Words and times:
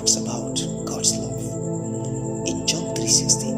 talks 0.00 0.16
about 0.16 0.56
God's 0.86 1.12
love 1.18 1.40
in 2.48 2.66
John 2.66 2.94
3:16, 2.94 3.52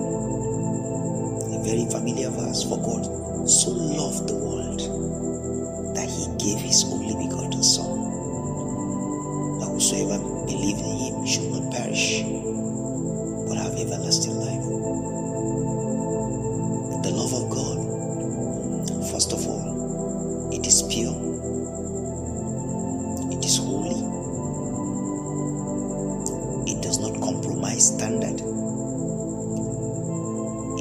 a 1.55 1.59
very 1.62 1.87
familiar 1.87 2.30
verse. 2.30 2.64
For 2.64 2.78
God 2.78 3.06
so 3.48 3.70
loved 3.70 4.27
the 4.28 4.34
world 4.34 4.80
that 5.95 6.09
He 6.10 6.27
gave 6.42 6.59
His 6.59 6.83
only 6.86 7.14
begotten 7.14 7.62
Son, 7.62 7.95
that 9.60 9.69
whosoever 9.70 10.19
believed 10.45 10.80
in 10.80 10.97
Him 11.05 11.24
should 11.24 11.48
not 11.52 11.70
perish, 11.70 12.24
but 13.47 13.56
have 13.56 13.78
everlasting 13.78 14.31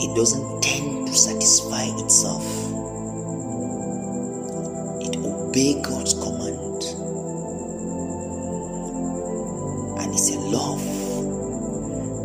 it 0.02 0.16
doesn't 0.16 0.62
tend 0.62 1.08
to 1.08 1.14
satisfy 1.14 1.84
itself, 2.00 2.44
it 5.02 5.16
obeys 5.18 5.86
God's 5.86 6.14
command, 6.16 6.84
and 10.00 10.14
it's 10.14 10.30
a 10.36 10.40
love 10.40 10.84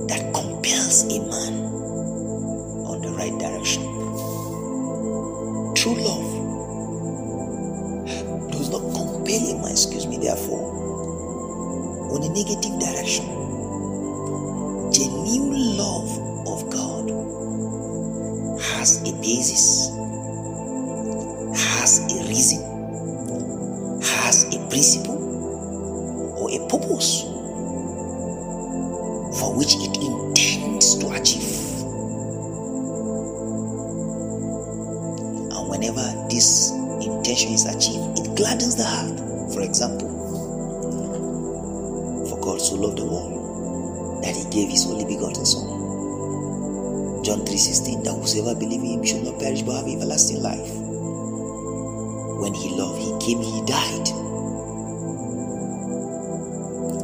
that 0.09 0.33
compels 0.35 1.05
a 1.05 1.21
man 1.21 1.55
on 2.87 3.03
the 3.03 3.11
right 3.11 3.37
direction. 3.39 3.83
True 5.75 5.97
love 6.03 6.33
does 8.53 8.71
not 8.71 8.81
compel 8.95 9.51
a 9.51 9.63
man, 9.63 9.73
excuse 9.73 10.07
me, 10.07 10.17
therefore, 10.19 10.73
on 12.13 12.23
a 12.23 12.29
negative 12.29 12.79
direction. 12.81 13.27
Reason, 22.37 22.61
has 24.03 24.45
a 24.55 24.59
principle, 24.69 25.17
or 26.37 26.51
a 26.53 26.59
purpose 26.69 27.23
for 29.41 29.57
which 29.57 29.75
it 29.77 29.97
intends 29.97 30.97
to 30.97 31.09
achieve. 31.13 31.81
And 35.49 35.69
whenever 35.71 36.05
this 36.29 36.73
intention 37.01 37.53
is 37.53 37.65
achieved, 37.65 38.19
it 38.19 38.37
gladdens 38.37 38.77
the 38.77 38.85
heart. 38.85 39.19
For 39.55 39.63
example, 39.63 40.11
for 42.29 42.39
God 42.41 42.61
so 42.61 42.75
loved 42.75 42.99
the 42.99 43.07
world 43.07 44.23
that 44.23 44.37
he 44.37 44.45
gave 44.51 44.69
his 44.69 44.85
only 44.87 45.07
begotten 45.07 45.47
Son. 45.47 45.65
John 47.25 47.47
3:16 47.47 48.03
that 48.05 48.13
whosoever 48.13 48.55
believe 48.59 48.81
in 48.81 48.87
him 48.87 49.05
should 49.05 49.25
not 49.25 49.39
perish 49.41 49.63
but 49.63 49.77
have 49.77 49.89
everlasting 49.89 50.43
life. 50.43 50.86
When 52.47 52.55
he 52.55 52.69
loved, 52.79 53.03
he 53.03 53.11
came, 53.19 53.43
he 53.43 53.61
died. 53.67 54.07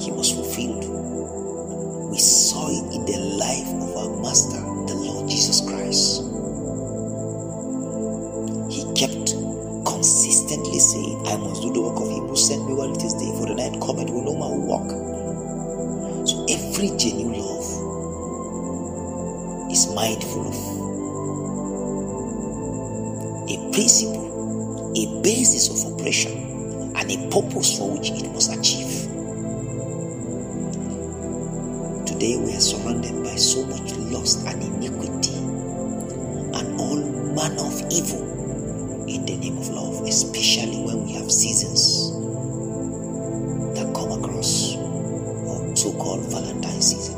He 0.00 0.12
was 0.12 0.30
fulfilled. 0.30 0.86
We 2.12 2.18
saw 2.18 2.68
it 2.70 2.94
in 2.94 3.04
the 3.04 3.18
life 3.42 3.66
of 3.82 3.96
our 3.96 4.22
Master, 4.22 4.60
the 4.86 4.94
Lord 4.94 5.28
Jesus 5.28 5.60
Christ. 5.66 6.22
He 8.70 8.86
kept 8.94 9.34
consistently 9.84 10.78
saying, 10.78 11.26
I 11.26 11.36
must 11.38 11.62
do 11.62 11.72
the 11.72 11.82
work 11.82 11.98
of 11.98 12.08
him 12.08 12.28
who 12.28 12.36
sent 12.36 12.64
me 12.68 12.74
while 12.74 12.94
it 12.94 13.02
is 13.02 13.14
day, 13.14 13.32
for 13.34 13.46
the 13.46 13.56
night 13.58 13.80
cometh 13.82 14.10
will 14.10 14.22
no 14.22 14.38
man 14.38 14.62
walk. 14.62 14.90
So 16.24 16.46
every 16.54 16.96
genuine 16.96 17.42
love 17.42 17.66
is 19.72 19.92
mindful 19.92 20.46
of 20.46 20.54
a 23.50 23.56
principle, 23.72 24.21
basis 25.22 25.68
of 25.70 25.92
operation, 25.92 26.92
and 26.96 27.10
a 27.10 27.16
purpose 27.30 27.78
for 27.78 27.96
which 27.96 28.10
it 28.10 28.28
must 28.32 28.52
achieve. 28.52 29.06
Today 32.04 32.36
we 32.36 32.54
are 32.54 32.60
surrounded 32.60 33.22
by 33.22 33.36
so 33.36 33.64
much 33.66 33.94
lust 33.94 34.44
and 34.46 34.62
iniquity 34.62 35.34
and 35.34 36.80
all 36.80 36.96
manner 37.34 37.62
of 37.62 37.80
evil 37.90 39.06
in 39.08 39.24
the 39.24 39.36
name 39.36 39.58
of 39.58 39.68
love, 39.68 40.02
especially 40.06 40.82
when 40.82 41.04
we 41.06 41.12
have 41.12 41.30
seasons 41.30 42.10
that 43.78 43.94
come 43.94 44.10
across, 44.12 44.74
or 44.74 45.76
so-called 45.76 46.24
Valentine's 46.32 46.86
season, 46.90 47.14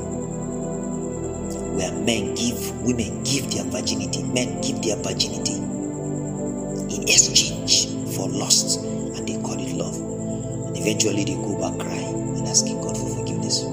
where 1.74 1.92
men 1.92 2.34
give, 2.34 2.82
women 2.82 3.22
give 3.24 3.50
their 3.50 3.64
virginity, 3.64 4.22
men 4.24 4.60
give 4.60 4.82
their 4.82 4.96
virginity 4.96 5.54
in 6.94 7.02
exchange 7.02 7.93
for 8.14 8.28
lust, 8.28 8.80
and 8.80 9.26
they 9.28 9.36
call 9.42 9.58
it 9.60 9.72
love. 9.74 9.96
And 9.96 10.76
eventually 10.76 11.24
they 11.24 11.34
go 11.34 11.58
back 11.60 11.78
crying 11.78 12.36
and 12.36 12.46
asking 12.46 12.80
God 12.80 12.96
for 12.96 13.08
forgiveness. 13.16 13.64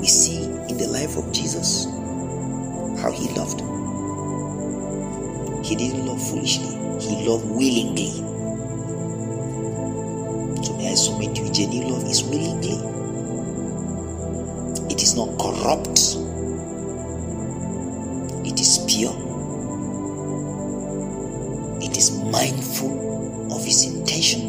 We 0.00 0.06
see 0.06 0.44
in 0.44 0.76
the 0.76 0.86
life 0.88 1.16
of 1.16 1.32
Jesus 1.32 1.86
how 3.00 3.10
he 3.12 3.28
loved. 3.34 3.60
He 5.64 5.76
didn't 5.76 6.06
love 6.06 6.20
foolishly, 6.28 6.68
he 7.00 7.26
loved 7.26 7.46
willingly. 7.46 8.10
So 10.62 10.76
may 10.76 10.90
I 10.90 10.94
submit 10.94 11.34
to 11.36 11.42
you, 11.42 11.52
genuine 11.52 11.92
love 11.92 12.04
is 12.04 12.22
willingly. 12.22 12.76
It 14.92 15.02
is 15.02 15.16
not 15.16 15.38
corrupt. 15.38 15.98
It 18.46 18.60
is 18.60 18.84
pure. 18.86 19.33
Is 22.04 22.10
mindful 22.10 23.50
of 23.50 23.64
his 23.64 23.86
intention. 23.86 24.42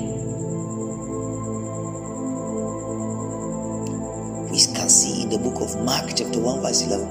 We 4.51 4.59
can 4.75 4.89
see 4.89 5.21
in 5.23 5.29
the 5.29 5.37
book 5.37 5.61
of 5.61 5.81
Mark, 5.85 6.09
chapter 6.17 6.37
1, 6.37 6.61
verse 6.61 6.81
11. 6.81 7.07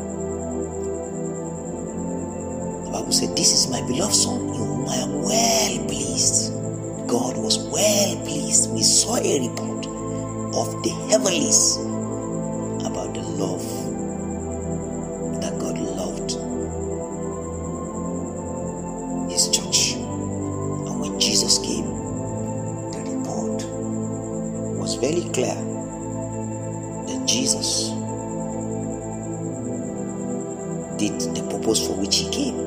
The 2.85 2.91
Bible 2.93 3.13
said, 3.13 3.35
This 3.35 3.55
is 3.55 3.71
my 3.71 3.81
beloved 3.87 4.15
Son, 4.15 4.39
in 4.39 4.55
whom 4.55 4.87
I 4.87 4.97
am 4.97 5.23
well 5.23 5.87
pleased. 5.87 6.53
God 7.09 7.39
was 7.39 7.57
well 7.73 8.17
pleased. 8.27 8.71
We 8.71 8.83
saw 8.83 9.17
a 9.17 9.49
report 9.49 9.87
of 9.87 10.83
the 10.83 10.91
heavenlies 11.09 11.79
about 12.85 13.15
the 13.15 13.23
love 13.23 13.65
very 24.97 25.23
clear 25.33 25.55
that 27.07 27.23
Jesus 27.27 27.89
did 30.99 31.21
the 31.35 31.43
purpose 31.51 31.87
for 31.87 31.95
which 31.95 32.17
He 32.17 32.31
came 32.31 32.59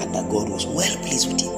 and 0.00 0.14
that 0.14 0.28
God 0.30 0.48
was 0.48 0.66
well 0.66 0.96
pleased 1.02 1.32
with 1.32 1.42
Him. 1.42 1.52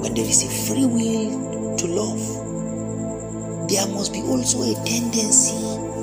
When 0.00 0.14
there 0.14 0.24
is 0.24 0.42
a 0.42 0.50
free 0.66 0.86
will 0.86 1.76
to 1.76 1.86
love, 1.86 3.68
there 3.68 3.86
must 3.88 4.12
be 4.12 4.22
also 4.22 4.62
a 4.62 4.74
tendency, 4.84 5.54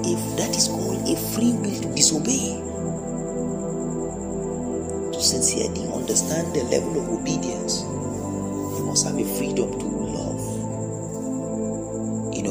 if 0.06 0.38
that 0.38 0.56
is 0.56 0.68
called 0.68 1.08
a 1.08 1.16
free 1.34 1.52
will 1.54 1.82
to 1.82 1.94
disobey. 1.94 2.62
To 5.12 5.22
sincerely 5.22 5.92
understand 5.92 6.56
the 6.56 6.64
level 6.66 6.98
of 7.02 7.10
obedience, 7.10 7.82
you 7.82 8.86
must 8.86 9.06
have 9.06 9.18
a 9.18 9.26
freedom 9.38 9.78
to 9.80 9.89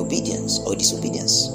obedience 0.09 0.59
or 0.61 0.75
disobedience. 0.75 1.49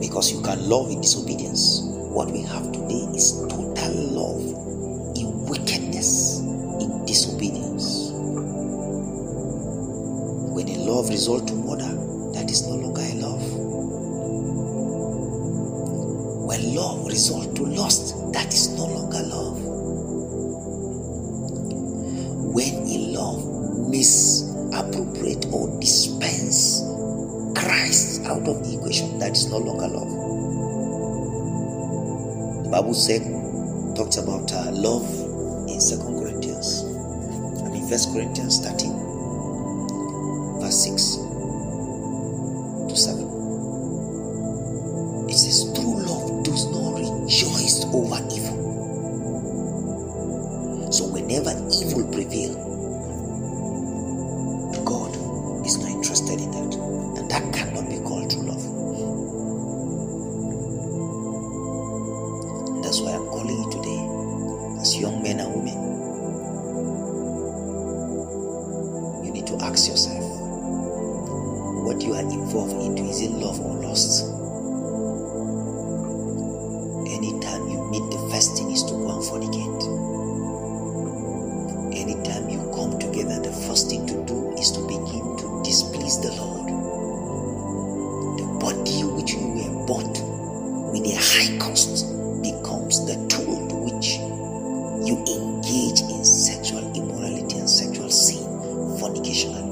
Because 0.00 0.32
you 0.32 0.40
can 0.40 0.66
love 0.66 0.90
in 0.90 1.02
disobedience. 1.02 1.82
What 1.84 2.30
we 2.30 2.40
have 2.40 2.72
today 2.72 3.04
is 3.14 3.32
total 3.50 3.92
love 4.08 4.40
in 5.14 5.44
wickedness, 5.44 6.40
in 6.40 7.04
disobedience. 7.04 8.12
When 10.56 10.68
a 10.70 10.78
love 10.78 11.10
results 11.10 11.50
to 11.52 11.56
murder, 11.56 11.92
that 12.32 12.50
is 12.50 12.66
no 12.66 12.76
longer 12.76 13.02
a 13.02 13.14
love. 13.20 13.44
When 16.48 16.74
love 16.74 17.06
results 17.06 17.58
to 17.58 17.66
lust, 17.66 18.32
that 18.32 18.48
is 18.54 18.70
no 18.70 18.86
longer 18.86 19.20
love. 19.20 19.69
That 29.30 29.36
is 29.36 29.48
no 29.48 29.58
longer 29.58 29.86
love. 29.86 30.10
The 32.64 32.70
Bible 32.70 32.94
said, 32.94 33.22
talks 33.94 34.16
about 34.16 34.52
uh, 34.52 34.72
love 34.72 35.06
in 35.68 35.80
Second 35.80 36.18
Corinthians. 36.18 36.82
I 37.62 37.68
mean, 37.70 37.88
First 37.88 38.12
Corinthians 38.12 38.58
13, 38.58 38.90
verse 40.60 40.82
6 40.82 41.16
to 42.88 42.96
7. 42.96 43.29
Young 65.00 65.22
men 65.22 65.40
and 65.40 65.54
women. 65.54 65.74
You 69.24 69.32
need 69.32 69.46
to 69.46 69.56
ask 69.64 69.88
yourself 69.88 70.22
what 71.84 72.02
you 72.02 72.12
are 72.12 72.20
involved 72.20 72.74
into 72.74 73.04
is 73.04 73.22
it 73.22 73.30
love 73.30 73.58
or 73.60 73.76
lust? 73.82 74.26
Anytime 77.10 77.68
you 77.68 77.82
meet, 77.90 78.10
the 78.12 78.28
first 78.30 78.56
thing 78.58 78.70
is 78.70 78.82
to 78.84 78.92
go 78.92 79.08
and 79.10 79.24
fornicate. 79.24 79.82
Anytime 81.96 82.50
you 82.50 82.58
come 82.74 82.98
together, 82.98 83.40
the 83.40 83.52
first 83.66 83.88
thing 83.88 84.06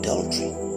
adultery, 0.09 0.68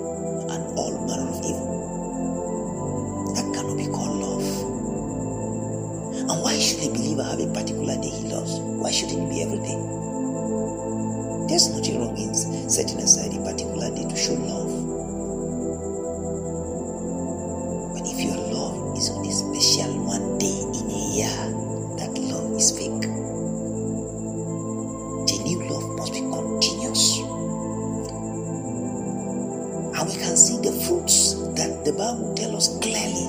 the 31.83 31.93
Bible 31.93 32.33
tells 32.35 32.53
us 32.53 32.77
clearly 32.79 33.25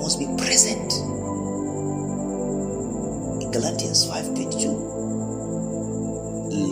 must 0.00 0.18
be 0.18 0.26
present. 0.38 0.92
In 3.42 3.50
Galatians 3.50 4.06
5:22, 4.08 4.72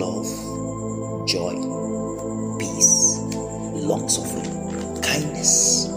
love, 0.00 0.28
joy, 1.28 1.52
peace, 2.58 3.20
long 3.76 4.08
suffering, 4.08 4.48
kindness, 5.02 5.88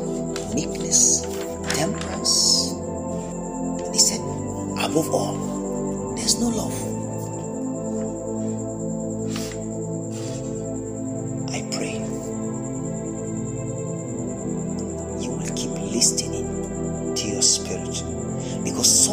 meekness, 0.53 1.21
temperance. 1.69 2.71
And 3.79 3.93
he 3.95 3.99
said, 3.99 4.19
above 4.83 5.09
all, 5.09 6.15
there's 6.15 6.37
no 6.39 6.49
love. 6.49 6.92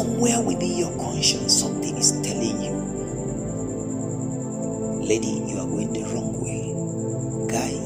Somewhere 0.01 0.41
within 0.41 0.77
your 0.79 0.89
conscience 0.97 1.59
something 1.61 1.95
is 1.95 2.11
telling 2.23 2.59
you 2.59 2.73
lady 5.05 5.33
you 5.45 5.59
are 5.59 5.67
going 5.67 5.93
the 5.93 6.01
wrong 6.05 6.33
way. 6.41 6.73
Guy 7.47 7.80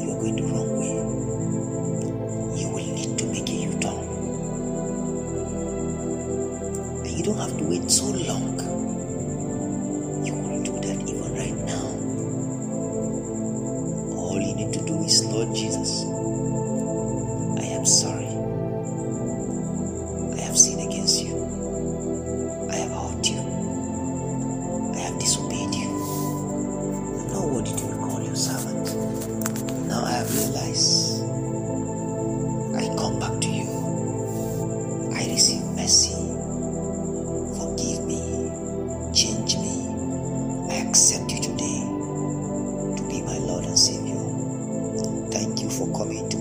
for 45.78 45.88
coming. 45.88 46.35